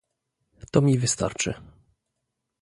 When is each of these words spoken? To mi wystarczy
To 0.71 0.81
mi 0.81 0.97
wystarczy 0.97 1.53